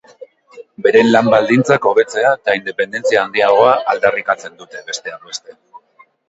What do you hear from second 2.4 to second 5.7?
independentzia handiagoa aldarrikatzen dute, besteak beste.